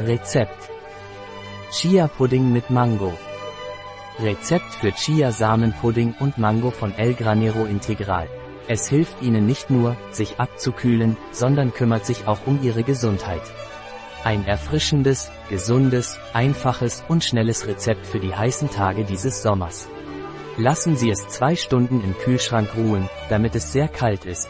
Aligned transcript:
Rezept. 0.00 0.70
Chia-Pudding 1.72 2.52
mit 2.52 2.70
Mango. 2.70 3.12
Rezept 4.20 4.72
für 4.74 4.92
Chia-Samenpudding 4.92 6.14
und 6.20 6.38
Mango 6.38 6.70
von 6.70 6.94
El 6.94 7.14
Granero 7.14 7.64
Integral. 7.64 8.28
Es 8.68 8.88
hilft 8.88 9.20
Ihnen 9.22 9.44
nicht 9.44 9.70
nur, 9.70 9.96
sich 10.12 10.38
abzukühlen, 10.38 11.16
sondern 11.32 11.74
kümmert 11.74 12.06
sich 12.06 12.28
auch 12.28 12.38
um 12.46 12.62
Ihre 12.62 12.84
Gesundheit. 12.84 13.42
Ein 14.22 14.46
erfrischendes, 14.46 15.32
gesundes, 15.48 16.16
einfaches 16.32 17.02
und 17.08 17.24
schnelles 17.24 17.66
Rezept 17.66 18.06
für 18.06 18.20
die 18.20 18.36
heißen 18.36 18.70
Tage 18.70 19.02
dieses 19.02 19.42
Sommers. 19.42 19.88
Lassen 20.56 20.96
Sie 20.96 21.10
es 21.10 21.26
zwei 21.26 21.56
Stunden 21.56 22.04
im 22.04 22.16
Kühlschrank 22.18 22.68
ruhen, 22.76 23.08
damit 23.30 23.56
es 23.56 23.72
sehr 23.72 23.88
kalt 23.88 24.26
ist. 24.26 24.48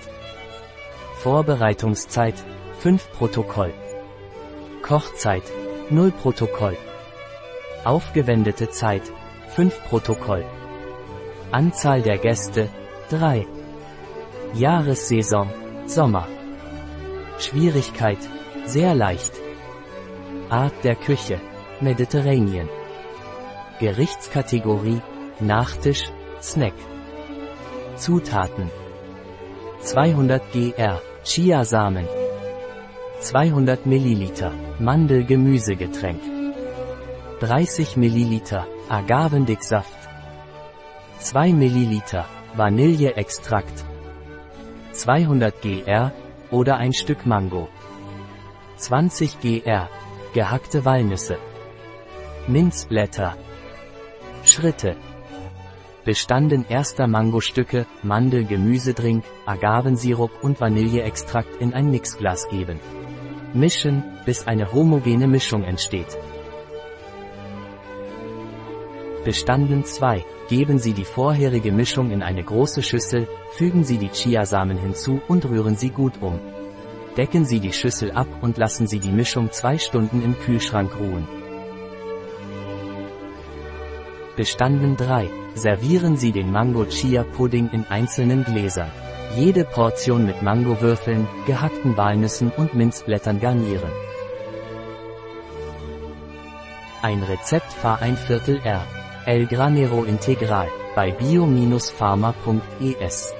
Vorbereitungszeit 1.23 2.35
5 2.81 3.13
Protokoll. 3.13 3.73
Kochzeit 4.89 5.43
0 5.91 6.13
Protokoll. 6.13 6.75
Aufgewendete 7.85 8.71
Zeit 8.71 9.03
5 9.55 9.85
Protokoll. 9.85 10.47
Anzahl 11.53 12.01
der 12.01 12.17
Gäste 12.17 12.71
3. 13.11 13.47
Jahressaison 14.55 15.51
Sommer. 15.85 16.27
Schwierigkeit 17.39 18.17
sehr 18.65 18.95
leicht. 18.95 19.35
Art 20.49 20.83
der 20.85 20.97
Küche 20.97 21.39
Mediterranean. 21.83 22.71
Gerichtskategorie 23.81 25.03
Nachtisch 25.39 26.05
Snack. 26.41 26.79
Zutaten 27.97 28.71
200 29.81 30.43
gr 30.51 31.03
Chiasamen 31.25 32.09
200 33.21 33.85
ml 33.85 34.53
Mandel-Gemüsegetränk. 34.79 36.21
30 37.41 37.97
ml 37.97 38.65
Agavendicksaft. 38.89 39.99
2 41.19 41.53
ml 41.53 42.01
Vanilleextrakt. 42.55 43.85
200 44.93 45.61
gr 45.61 46.13
oder 46.53 46.77
ein 46.77 46.93
Stück 46.93 47.27
Mango. 47.27 47.69
20 48.77 49.41
gr 49.41 49.89
gehackte 50.33 50.85
Walnüsse. 50.85 51.39
Minzblätter. 52.47 53.37
Schritte. 54.45 54.95
Bestanden 56.05 56.65
erster 56.69 57.09
Mangostücke, 57.09 57.85
Mandel-Gemüsedrink, 58.05 59.25
Agavensirup 59.45 60.31
und 60.41 60.61
Vanilleextrakt 60.61 61.61
in 61.61 61.75
ein 61.75 61.91
Mixglas 61.91 62.49
geben. 62.49 62.79
Mischen, 63.55 64.03
bis 64.27 64.47
eine 64.47 64.73
homogene 64.73 65.27
Mischung 65.27 65.65
entsteht. 65.65 66.19
Bestanden 69.25 69.85
2. 69.85 70.25
Geben 70.49 70.79
Sie 70.79 70.93
die 70.93 71.05
vorherige 71.05 71.73
Mischung 71.73 72.11
in 72.11 72.23
eine 72.23 72.45
große 72.45 72.83
Schüssel, 72.83 73.27
fügen 73.53 73.85
Sie 73.85 73.99
die 73.99 74.11
Chiasamen 74.11 74.79
hinzu 74.79 75.21
und 75.29 75.45
rühren 75.47 75.77
Sie 75.77 75.91
gut 75.91 76.15
um. 76.21 76.39
Decken 77.17 77.45
Sie 77.45 77.61
die 77.61 77.73
Schüssel 77.73 78.11
ab 78.13 78.29
und 78.43 78.59
lassen 78.59 78.87
Sie 78.87 79.01
die 79.01 79.13
Mischung 79.13 79.51
zwei 79.51 79.79
Stunden 79.79 80.23
im 80.23 80.39
Kühlschrank 80.39 80.99
ruhen. 80.99 81.27
Bestanden 84.37 84.97
3. 84.97 85.29
Servieren 85.55 86.17
Sie 86.17 86.33
den 86.33 86.53
Mango 86.53 86.85
Chia 86.85 87.25
Pudding 87.25 87.71
in 87.73 87.85
einzelnen 87.87 88.45
Gläsern. 88.45 88.91
Jede 89.37 89.65
Portion 89.65 90.27
mit 90.27 90.43
Mangowürfeln, 90.43 91.29
gehackten 91.47 91.97
Walnüssen 91.97 92.51
und 92.57 92.75
Minzblättern 92.75 93.39
garnieren. 93.41 93.93
Ein 97.03 97.23
Rezept 97.23 97.73
Fahr 97.73 98.03
ein 98.03 98.17
Viertel 98.17 98.61
R. 98.65 98.83
El 99.27 99.47
Granero 99.47 100.03
Integral 100.05 100.69
bei 100.97 101.13
bio-pharma.es 101.13 103.35